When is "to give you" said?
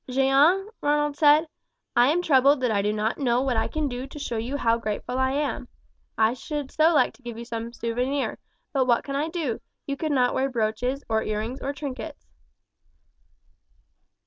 7.13-7.45